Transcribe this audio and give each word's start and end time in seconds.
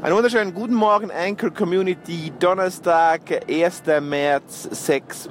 Einen 0.00 0.14
wunderschönen 0.14 0.54
guten 0.54 0.74
Morgen, 0.74 1.10
Anchor 1.10 1.50
Community. 1.50 2.32
Donnerstag, 2.38 3.20
1. 3.48 3.82
März, 4.00 4.68
6.10 4.72 5.28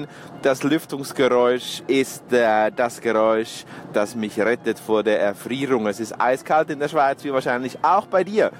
Uhr. 0.00 0.06
Das 0.42 0.64
Lüftungsgeräusch 0.64 1.84
ist 1.86 2.32
äh, 2.32 2.72
das 2.74 3.00
Geräusch, 3.00 3.64
das 3.92 4.16
mich 4.16 4.40
rettet 4.40 4.80
vor 4.80 5.04
der 5.04 5.20
Erfrierung. 5.20 5.86
Es 5.86 6.00
ist 6.00 6.20
eiskalt 6.20 6.70
in 6.70 6.80
der 6.80 6.88
Schweiz, 6.88 7.22
wie 7.22 7.32
wahrscheinlich 7.32 7.78
auch 7.84 8.06
bei 8.06 8.24
dir. 8.24 8.50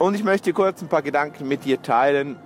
Und 0.00 0.16
ich 0.16 0.24
möchte 0.24 0.52
kurz 0.52 0.82
ein 0.82 0.88
paar 0.88 1.02
Gedanken 1.02 1.46
mit 1.46 1.64
dir 1.64 1.80
teilen 1.80 2.36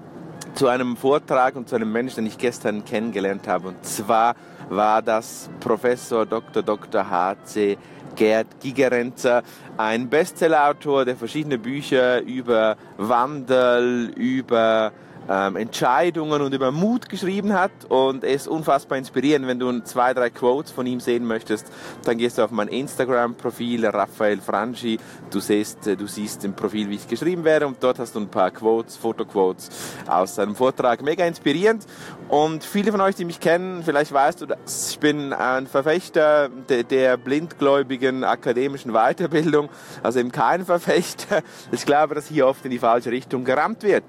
zu 0.55 0.69
einem 0.69 0.99
Vortrag 0.99 1.57
und 1.57 1.71
zu 1.71 1.77
einem 1.77 1.91
Menschen, 1.91 2.17
den 2.17 2.27
ich 2.27 2.37
gestern 2.37 2.85
kennengelernt 2.85 3.49
habe. 3.49 3.69
Und 3.69 3.83
zwar 3.87 4.37
war 4.69 5.03
das 5.03 5.51
Professor 5.61 6.27
Dr. 6.27 6.63
Dr. 6.63 7.09
H.C. 7.09 7.79
Gerd 8.15 8.47
Gigerenzer, 8.61 9.43
ein 9.77 10.09
Bestsellerautor, 10.09 11.05
der 11.05 11.17
verschiedene 11.17 11.59
Bücher 11.59 12.23
über 12.23 12.77
Wandel, 12.97 14.11
über 14.17 14.93
ähm, 15.29 15.57
Entscheidungen 15.57 16.43
und 16.43 16.55
über 16.55 16.71
Mut 16.71 17.09
geschrieben 17.09 17.53
hat 17.53 17.73
und 17.89 18.25
es 18.25 18.43
ist 18.43 18.49
unfassbar 18.49 18.99
inspirierend. 18.99 19.47
Wenn 19.47 19.59
du 19.59 19.81
zwei, 19.81 20.15
drei 20.15 20.31
Quotes 20.31 20.73
von 20.73 20.87
ihm 20.87 21.01
sehen 21.01 21.25
möchtest, 21.25 21.71
dann 22.05 22.19
gehst 22.19 22.39
du 22.39 22.43
auf 22.43 22.51
mein 22.51 22.69
Instagram-Profil, 22.69 23.87
Raphael 23.87 24.41
Franchi. 24.41 24.99
Du 25.31 25.41
siehst, 25.41 25.87
äh, 25.87 25.97
du 25.97 26.07
siehst 26.07 26.45
im 26.45 26.55
Profil, 26.55 26.91
wie 26.91 26.97
ich 26.97 27.09
geschrieben 27.09 27.45
werde 27.45 27.67
und 27.67 27.83
dort 27.83 27.99
hast 27.99 28.15
du 28.15 28.21
ein 28.21 28.29
paar 28.29 28.51
Quotes, 28.51 28.97
Fotoquotes 28.97 29.71
aus 30.07 30.35
seinem 30.35 30.55
Vortrag. 30.55 31.03
Mega 31.03 31.25
inspirierend 31.25 31.85
und 32.29 32.65
viele 32.65 32.93
von 32.93 33.01
euch, 33.01 33.15
die 33.15 33.25
mich 33.25 33.41
kennen, 33.41 33.83
vielleicht 33.85 34.13
weißt 34.13 34.41
du 34.41 34.47
das, 34.47 34.91
ich 34.91 34.99
bin 34.99 35.33
ein 35.33 35.67
Verfechter 35.67 36.49
der, 36.69 36.85
der 36.85 37.17
blindgläubigen 37.17 38.25
akademischen 38.25 38.93
Weiterbildung, 38.93 39.69
also 40.03 40.21
eben 40.21 40.33
kein 40.33 40.65
Verfechter. 40.65 41.43
Ich 41.73 41.85
glaube, 41.85 42.15
dass 42.15 42.27
hier 42.27 42.47
oft 42.47 42.65
in 42.65 42.71
die 42.71 42.79
falsche 42.79 43.11
Richtung 43.11 43.45
gerammt 43.45 43.83
wird 43.83 44.05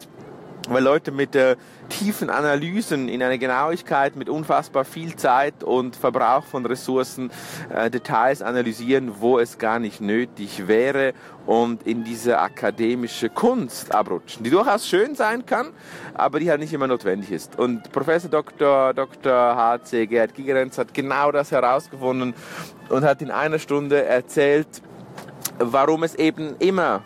weil 0.67 0.83
Leute 0.83 1.11
mit 1.11 1.35
äh, 1.35 1.55
tiefen 1.89 2.29
Analysen 2.29 3.09
in 3.09 3.23
einer 3.23 3.37
Genauigkeit 3.37 4.15
mit 4.15 4.29
unfassbar 4.29 4.85
viel 4.85 5.15
Zeit 5.15 5.63
und 5.63 5.95
Verbrauch 5.95 6.43
von 6.43 6.65
Ressourcen 6.65 7.31
äh, 7.73 7.89
Details 7.89 8.41
analysieren, 8.41 9.13
wo 9.19 9.39
es 9.39 9.57
gar 9.57 9.79
nicht 9.79 10.01
nötig 10.01 10.67
wäre 10.67 11.13
und 11.45 11.87
in 11.87 12.03
diese 12.03 12.39
akademische 12.39 13.29
Kunst 13.29 13.93
abrutschen, 13.93 14.43
die 14.43 14.49
durchaus 14.49 14.87
schön 14.87 15.15
sein 15.15 15.45
kann, 15.45 15.69
aber 16.13 16.39
die 16.39 16.49
halt 16.49 16.59
nicht 16.59 16.73
immer 16.73 16.87
notwendig 16.87 17.31
ist. 17.31 17.57
Und 17.57 17.91
Professor 17.91 18.29
Dr. 18.29 18.93
Dr. 18.93 19.55
H.C. 19.55 20.07
Gerd 20.07 20.35
Gigerenz 20.35 20.77
hat 20.77 20.93
genau 20.93 21.31
das 21.31 21.51
herausgefunden 21.51 22.33
und 22.89 23.03
hat 23.03 23.21
in 23.21 23.31
einer 23.31 23.59
Stunde 23.59 24.03
erzählt, 24.03 24.67
warum 25.59 26.03
es 26.03 26.15
eben 26.15 26.55
immer 26.59 27.03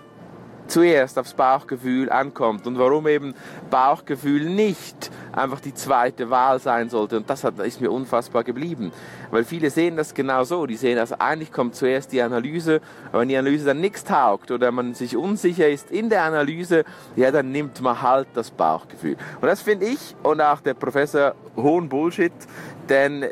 zuerst 0.72 1.19
aufs 1.19 1.33
Bauchgefühl 1.33 2.09
ankommt 2.09 2.66
und 2.66 2.80
warum 2.80 3.05
eben 3.08 3.36
Bauchgefühl 3.69 4.50
nicht 4.50 5.11
einfach 5.33 5.59
die 5.59 5.73
zweite 5.73 6.30
Wahl 6.30 6.59
sein 6.59 6.89
sollte. 6.89 7.17
Und 7.17 7.30
das 7.30 7.44
hat, 7.44 7.59
ist 7.59 7.81
mir 7.81 7.91
unfassbar 7.91 8.44
geblieben. 8.44 8.91
Weil 9.31 9.44
viele 9.44 9.69
sehen 9.69 9.97
das 9.97 10.13
genau 10.13 10.44
so. 10.45 10.66
Die 10.66 10.78
sehen, 10.78 10.97
also 10.97 11.16
eigentlich 11.19 11.52
kommt 11.52 11.75
zuerst 11.75 12.11
die 12.13 12.22
Analyse, 12.22 12.81
aber 13.09 13.22
wenn 13.22 13.28
die 13.28 13.38
Analyse 13.38 13.66
dann 13.66 13.81
nichts 13.81 14.03
taugt 14.03 14.50
oder 14.50 14.72
man 14.72 14.94
sich 14.94 15.17
unsicher 15.17 15.67
ist 15.67 15.91
in 15.91 16.09
der 16.09 16.23
Analyse, 16.23 16.85
ja, 17.16 17.31
dann 17.31 17.52
nimmt 17.52 17.81
man 17.81 18.02
halt 18.02 18.28
das 18.33 18.50
Bauchgefühl. 18.52 19.17
Und 19.41 19.47
das 19.47 19.61
finde 19.61 19.88
ich 19.88 20.16
und 20.23 20.39
auch 20.39 20.61
der 20.61 20.73
Professor 20.73 21.35
hohen 21.58 21.89
Bullshit, 21.89 22.33
denn 22.88 23.25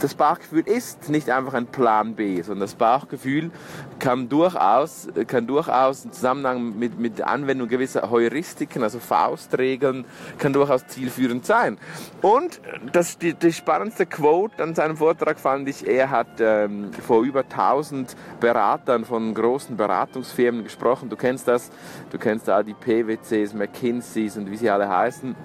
das 0.00 0.14
Bauchgefühl 0.14 0.66
ist 0.66 1.08
nicht 1.10 1.30
einfach 1.30 1.54
ein 1.54 1.66
Plan 1.66 2.14
B, 2.14 2.40
sondern 2.42 2.62
das 2.62 2.74
Bauchgefühl 2.74 3.50
kann 3.98 4.28
durchaus, 4.28 5.08
kann 5.26 5.46
durchaus 5.46 6.04
im 6.04 6.12
Zusammenhang 6.12 6.78
mit, 6.78 6.98
mit 6.98 7.20
Anwendung 7.22 7.68
gewisser 7.68 8.10
Heuristiken, 8.10 8.82
also 8.82 8.98
Faustregeln, 8.98 10.04
kann 10.38 10.52
durchaus 10.52 10.86
zielführend 10.86 11.44
sein. 11.44 11.78
Und 12.22 12.60
das, 12.92 13.18
die, 13.18 13.34
die 13.34 13.52
spannendste 13.52 14.06
Quote 14.06 14.62
an 14.62 14.74
seinem 14.74 14.96
Vortrag 14.96 15.38
fand 15.38 15.68
ich, 15.68 15.86
er 15.86 16.10
hat 16.10 16.40
ähm, 16.40 16.90
vor 17.06 17.22
über 17.22 17.40
1000 17.40 18.16
Beratern 18.40 19.04
von 19.04 19.34
großen 19.34 19.76
Beratungsfirmen 19.76 20.64
gesprochen. 20.64 21.10
Du 21.10 21.16
kennst 21.16 21.46
das, 21.46 21.70
du 22.10 22.18
kennst 22.18 22.48
da 22.48 22.62
die 22.62 22.74
PwCs, 22.74 23.54
McKinseys 23.54 24.36
und 24.36 24.50
wie 24.50 24.56
sie 24.56 24.70
alle 24.70 24.88
heißen. 24.88 25.36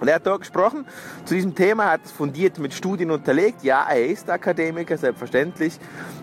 Und 0.00 0.08
er 0.08 0.16
hat 0.16 0.26
dort 0.26 0.40
gesprochen 0.40 0.86
zu 1.24 1.34
diesem 1.34 1.54
Thema, 1.54 1.92
hat 1.92 2.00
es 2.04 2.12
fundiert 2.12 2.58
mit 2.58 2.74
Studien 2.74 3.10
unterlegt. 3.10 3.62
Ja, 3.62 3.86
er 3.88 4.06
ist 4.06 4.28
Akademiker, 4.28 4.98
selbstverständlich. 4.98 5.78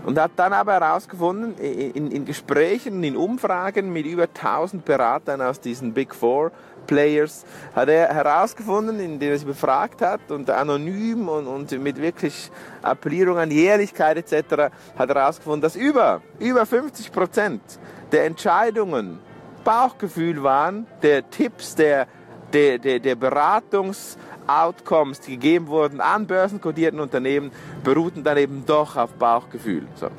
Und 0.06 0.20
hat 0.20 0.32
dann 0.36 0.54
aber 0.54 0.74
herausgefunden, 0.74 1.58
in, 1.58 2.12
in 2.12 2.26
Gesprächen, 2.26 3.04
in 3.04 3.16
Umfragen 3.16 3.94
mit 3.94 4.06
über 4.06 4.24
1000 4.24 4.84
Beratern 4.84 5.42
aus 5.42 5.60
diesen 5.60 5.94
Big 5.94 6.14
Four 6.14 6.52
Players, 6.88 7.46
hat 7.76 7.90
er 7.90 8.14
herausgefunden, 8.14 9.00
indem 9.00 9.32
er 9.32 9.40
sie 9.40 9.46
befragt 9.46 10.02
hat 10.02 10.32
und 10.32 10.50
anonym 10.50 11.30
und, 11.30 11.48
und 11.48 11.72
mit 11.80 12.02
wirklich 12.02 12.52
Appellierung 12.82 13.38
an 13.38 13.52
Jährlichkeit 13.52 14.18
etc., 14.18 14.72
hat 14.98 15.10
er 15.10 15.16
herausgefunden, 15.16 15.62
dass 15.62 15.76
über, 15.76 16.22
über 16.40 16.66
50 16.66 17.12
Prozent 17.12 17.62
der 18.12 18.26
Entscheidungen 18.26 19.20
Bauchgefühl 19.64 20.42
waren, 20.42 20.88
der 21.04 21.30
Tipps, 21.30 21.76
der 21.76 22.08
der, 22.54 22.78
der, 22.78 23.00
der 23.00 23.16
Beratungsoutcomes, 23.16 25.22
die 25.22 25.32
gegeben 25.32 25.68
wurden 25.68 26.02
an 26.02 26.28
börsenkodierten 26.28 27.00
Unternehmen, 27.00 27.52
beruhten 27.84 28.24
dann 28.24 28.38
eben 28.38 28.64
doch 28.66 28.96
auf 28.96 29.14
Bauchgefühl. 29.14 29.88
So. 29.96 30.10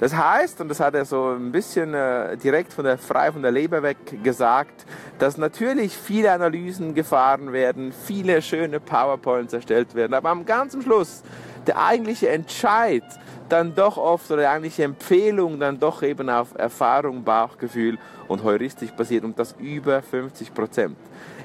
Das 0.00 0.16
heißt, 0.16 0.62
und 0.62 0.68
das 0.68 0.80
hat 0.80 0.94
er 0.94 1.04
so 1.04 1.32
ein 1.32 1.52
bisschen 1.52 1.92
äh, 1.92 2.34
direkt 2.38 2.72
von 2.72 2.86
der 2.86 2.96
frei 2.96 3.30
von 3.32 3.42
der 3.42 3.50
Leber 3.50 3.82
weg 3.82 3.98
gesagt, 4.22 4.86
dass 5.18 5.36
natürlich 5.36 5.94
viele 5.94 6.32
Analysen 6.32 6.94
gefahren 6.94 7.52
werden, 7.52 7.92
viele 7.92 8.40
schöne 8.40 8.80
PowerPoints 8.80 9.52
erstellt 9.52 9.94
werden, 9.94 10.14
aber 10.14 10.30
am 10.30 10.46
ganzen 10.46 10.80
Schluss 10.80 11.22
der 11.66 11.82
eigentliche 11.82 12.28
Entscheid 12.28 13.04
dann 13.48 13.74
doch 13.74 13.96
oft 13.96 14.30
oder 14.30 14.42
die 14.42 14.48
eigentliche 14.48 14.84
Empfehlung 14.84 15.58
dann 15.58 15.78
doch 15.78 16.02
eben 16.02 16.30
auf 16.30 16.54
Erfahrung, 16.56 17.24
Bauchgefühl 17.24 17.98
und 18.28 18.44
Heuristik 18.44 18.96
basiert 18.96 19.24
und 19.24 19.38
das 19.38 19.54
über 19.58 20.02
50 20.02 20.54
Prozent. 20.54 20.96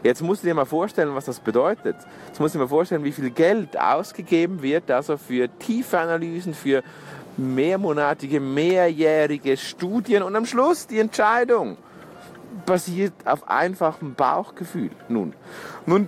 Jetzt 0.03 0.21
musst 0.21 0.43
du 0.43 0.47
dir 0.47 0.53
mal 0.53 0.65
vorstellen, 0.65 1.15
was 1.15 1.25
das 1.25 1.39
bedeutet. 1.39 1.95
Jetzt 2.27 2.39
musst 2.39 2.53
du 2.53 2.59
dir 2.59 2.65
mal 2.65 2.69
vorstellen, 2.69 3.03
wie 3.03 3.11
viel 3.11 3.31
Geld 3.31 3.79
ausgegeben 3.79 4.61
wird, 4.61 4.91
also 4.91 5.17
für 5.17 5.49
tiefe 5.57 5.97
Analysen, 5.97 6.53
für 6.53 6.83
mehrmonatige, 7.37 8.39
mehrjährige 8.39 9.57
Studien 9.57 10.23
und 10.23 10.35
am 10.35 10.45
Schluss 10.45 10.87
die 10.87 10.99
Entscheidung 10.99 11.77
basiert 12.65 13.13
auf 13.25 13.49
einfachem 13.49 14.13
Bauchgefühl. 14.13 14.91
Nun, 15.09 15.33
nun 15.85 16.07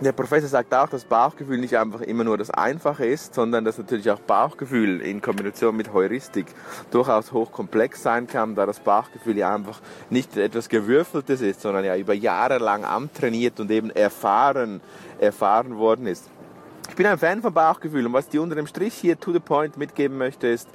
der 0.00 0.12
Professor 0.12 0.48
sagt 0.48 0.74
auch, 0.74 0.88
dass 0.88 1.04
Bauchgefühl 1.04 1.58
nicht 1.58 1.76
einfach 1.76 2.00
immer 2.00 2.24
nur 2.24 2.38
das 2.38 2.50
Einfache 2.50 3.04
ist, 3.04 3.34
sondern 3.34 3.64
dass 3.64 3.76
natürlich 3.76 4.10
auch 4.10 4.20
Bauchgefühl 4.20 5.00
in 5.02 5.20
Kombination 5.20 5.76
mit 5.76 5.92
Heuristik 5.92 6.46
durchaus 6.90 7.32
hochkomplex 7.32 8.02
sein 8.02 8.26
kann, 8.26 8.54
da 8.54 8.64
das 8.64 8.80
Bauchgefühl 8.80 9.36
ja 9.36 9.54
einfach 9.54 9.80
nicht 10.08 10.36
etwas 10.38 10.70
Gewürfeltes 10.70 11.42
ist, 11.42 11.60
sondern 11.60 11.84
ja 11.84 11.96
über 11.96 12.14
Jahre 12.14 12.58
lang 12.58 12.84
antrainiert 12.84 13.60
und 13.60 13.70
eben 13.70 13.90
erfahren, 13.90 14.80
erfahren 15.18 15.76
worden 15.76 16.06
ist. 16.06 16.30
Ich 16.88 16.96
bin 16.96 17.06
ein 17.06 17.18
Fan 17.18 17.42
von 17.42 17.52
Bauchgefühl 17.52 18.06
und 18.06 18.12
was 18.14 18.28
die 18.28 18.38
unter 18.38 18.56
dem 18.56 18.66
Strich 18.66 18.94
hier 18.94 19.20
to 19.20 19.32
the 19.32 19.38
point 19.38 19.76
mitgeben 19.76 20.16
möchte 20.16 20.48
ist, 20.48 20.68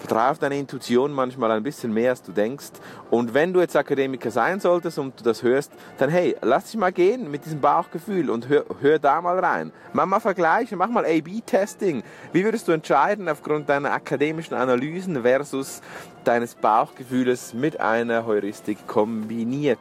Vertraue 0.00 0.30
auf 0.30 0.38
deine 0.38 0.58
Intuition 0.58 1.12
manchmal 1.12 1.50
ein 1.50 1.62
bisschen 1.62 1.92
mehr, 1.92 2.10
als 2.10 2.22
du 2.22 2.32
denkst. 2.32 2.72
Und 3.10 3.34
wenn 3.34 3.52
du 3.52 3.60
jetzt 3.60 3.76
Akademiker 3.76 4.30
sein 4.30 4.58
solltest 4.58 4.98
und 4.98 5.20
du 5.20 5.24
das 5.24 5.42
hörst, 5.42 5.70
dann 5.98 6.08
hey, 6.08 6.34
lass 6.40 6.64
dich 6.64 6.80
mal 6.80 6.90
gehen 6.90 7.30
mit 7.30 7.44
diesem 7.44 7.60
Bauchgefühl 7.60 8.30
und 8.30 8.48
hör, 8.48 8.64
hör 8.80 8.98
da 8.98 9.20
mal 9.20 9.38
rein. 9.38 9.72
Mach 9.92 10.06
mal 10.06 10.18
Vergleiche, 10.18 10.74
mach 10.74 10.88
mal 10.88 11.04
A-B-Testing. 11.04 12.02
Wie 12.32 12.44
würdest 12.44 12.66
du 12.66 12.72
entscheiden 12.72 13.28
aufgrund 13.28 13.68
deiner 13.68 13.92
akademischen 13.92 14.54
Analysen 14.54 15.22
versus 15.22 15.82
deines 16.24 16.54
Bauchgefühles 16.54 17.52
mit 17.52 17.78
einer 17.78 18.24
Heuristik 18.24 18.86
kombiniert? 18.86 19.78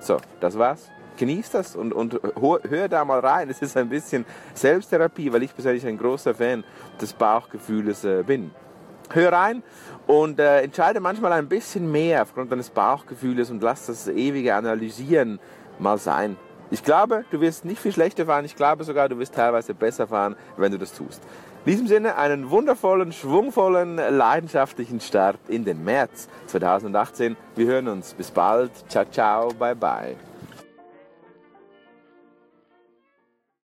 So, 0.00 0.18
das 0.40 0.58
war's 0.58 0.90
genieß 1.18 1.50
das 1.50 1.76
und, 1.76 1.92
und 1.92 2.18
hör 2.68 2.88
da 2.88 3.04
mal 3.04 3.20
rein. 3.20 3.48
Es 3.50 3.62
ist 3.62 3.76
ein 3.76 3.90
bisschen 3.90 4.24
Selbsttherapie, 4.54 5.32
weil 5.32 5.42
ich 5.42 5.54
persönlich 5.54 5.86
ein 5.86 5.98
großer 5.98 6.34
Fan 6.34 6.64
des 7.00 7.12
Bauchgefühles 7.12 8.04
äh, 8.04 8.24
bin 8.26 8.50
hör 9.14 9.32
rein 9.32 9.62
und 10.06 10.38
äh, 10.38 10.62
entscheide 10.62 11.00
manchmal 11.00 11.32
ein 11.32 11.48
bisschen 11.48 11.90
mehr 11.90 12.22
aufgrund 12.22 12.52
deines 12.52 12.70
Bauchgefühles 12.70 13.50
und 13.50 13.62
lass 13.62 13.86
das 13.86 14.08
ewige 14.08 14.54
Analysieren 14.54 15.38
mal 15.78 15.98
sein. 15.98 16.36
Ich 16.70 16.82
glaube, 16.82 17.24
du 17.30 17.40
wirst 17.40 17.66
nicht 17.66 17.80
viel 17.80 17.92
schlechter 17.92 18.26
fahren. 18.26 18.46
Ich 18.46 18.56
glaube 18.56 18.84
sogar, 18.84 19.08
du 19.08 19.18
wirst 19.18 19.34
teilweise 19.34 19.74
besser 19.74 20.06
fahren, 20.06 20.36
wenn 20.56 20.72
du 20.72 20.78
das 20.78 20.94
tust. 20.94 21.22
In 21.64 21.72
diesem 21.72 21.86
Sinne 21.86 22.16
einen 22.16 22.50
wundervollen, 22.50 23.12
schwungvollen, 23.12 23.96
leidenschaftlichen 23.96 25.00
Start 25.00 25.38
in 25.48 25.64
den 25.64 25.84
März 25.84 26.28
2018. 26.46 27.36
Wir 27.56 27.66
hören 27.66 27.88
uns. 27.88 28.14
Bis 28.14 28.30
bald. 28.30 28.72
Ciao, 28.88 29.04
ciao. 29.04 29.48
Bye, 29.52 29.76
bye. 29.76 30.31